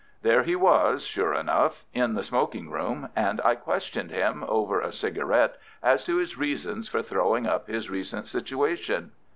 [0.23, 4.91] There he was sure enough in the smoking room, and I questioned him, over a
[4.91, 9.11] cigarette, as to his reasons for throwing up his recent situation.